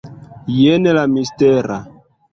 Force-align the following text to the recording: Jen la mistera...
Jen 0.53 0.89
la 0.99 1.03
mistera... 1.13 1.81